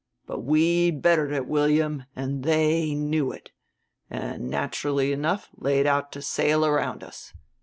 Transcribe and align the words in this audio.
But 0.25 0.39
we 0.43 0.89
bettered 0.89 1.31
it, 1.31 1.45
William, 1.45 2.05
and 2.15 2.41
they 2.41 2.95
knew 2.95 3.31
it; 3.31 3.51
and, 4.09 4.49
naturally 4.49 5.11
enough, 5.11 5.49
laid 5.55 5.85
out 5.85 6.11
to 6.13 6.23
sail 6.23 6.65
around 6.65 7.03
us. 7.03 7.33